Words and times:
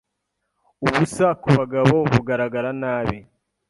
ubusa 0.87 1.27
kubagabo 1.41 1.95
bugaragara 2.11 2.69
nabi 2.81 3.17